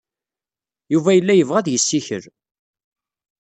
[0.93, 2.23] Yuba yella yebɣa ad yessikel.